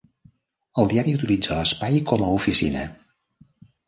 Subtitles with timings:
[0.83, 2.87] El diari utilitza l'espai com a oficina.